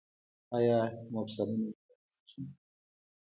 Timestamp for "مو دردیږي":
1.61-2.41